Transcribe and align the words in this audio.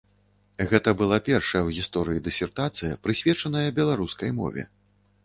Гэта 0.69 0.93
была 1.01 1.19
першая 1.27 1.61
ў 1.67 1.83
гісторыі 1.83 2.23
дысертацыя, 2.29 2.97
прысвечаная 3.05 3.67
беларускай 3.81 4.31
мове. 4.39 4.65